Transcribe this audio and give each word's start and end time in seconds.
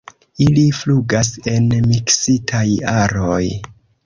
Ili 0.45 0.63
flugas 0.77 1.29
en 1.53 1.67
miksitaj 1.91 2.65
aroj. 2.97 3.45